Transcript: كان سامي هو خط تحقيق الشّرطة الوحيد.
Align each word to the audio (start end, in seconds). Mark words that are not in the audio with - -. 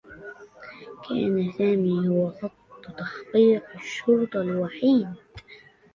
كان 1.09 1.51
سامي 1.57 2.07
هو 2.07 2.29
خط 2.31 2.51
تحقيق 2.97 3.63
الشّرطة 3.75 4.41
الوحيد. 4.41 5.07